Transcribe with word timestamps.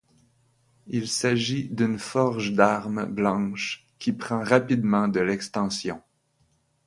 Il 0.87 1.07
s'agit 1.07 1.69
d'une 1.69 1.99
forge 1.99 2.53
d'armes 2.53 3.05
blanches 3.05 3.85
qui 3.99 4.13
prend 4.13 4.41
rapidement 4.43 5.07
de 5.07 5.19
l'extension. 5.19 6.01